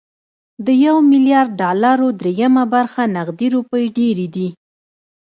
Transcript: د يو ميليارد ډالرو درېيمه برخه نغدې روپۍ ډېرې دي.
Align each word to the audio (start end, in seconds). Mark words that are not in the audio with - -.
د 0.65 0.67
يو 0.85 0.97
ميليارد 1.11 1.51
ډالرو 1.61 2.07
درېيمه 2.19 2.63
برخه 2.75 3.01
نغدې 3.15 3.47
روپۍ 3.55 3.85
ډېرې 3.97 4.27
دي. 4.35 4.47